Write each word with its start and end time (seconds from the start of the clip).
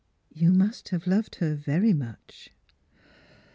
"You 0.41 0.51
must 0.51 0.89
have 0.89 1.05
loved 1.05 1.35
her 1.35 1.53
very 1.53 1.93
much 1.93 2.49